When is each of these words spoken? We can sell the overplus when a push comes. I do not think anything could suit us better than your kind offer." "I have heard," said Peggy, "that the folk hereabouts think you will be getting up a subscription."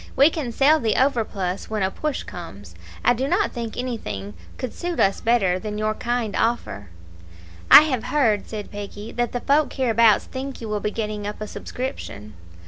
We 0.15 0.31
can 0.31 0.51
sell 0.51 0.79
the 0.79 0.95
overplus 0.95 1.69
when 1.69 1.83
a 1.83 1.91
push 1.91 2.23
comes. 2.23 2.73
I 3.05 3.13
do 3.13 3.27
not 3.27 3.51
think 3.51 3.77
anything 3.77 4.33
could 4.57 4.73
suit 4.73 4.99
us 4.99 5.21
better 5.21 5.59
than 5.59 5.77
your 5.77 5.93
kind 5.93 6.35
offer." 6.35 6.89
"I 7.69 7.81
have 7.81 8.05
heard," 8.05 8.47
said 8.47 8.71
Peggy, 8.71 9.11
"that 9.11 9.31
the 9.31 9.41
folk 9.41 9.71
hereabouts 9.73 10.25
think 10.25 10.59
you 10.59 10.67
will 10.69 10.79
be 10.79 10.89
getting 10.89 11.27
up 11.27 11.39
a 11.39 11.45
subscription." 11.45 12.33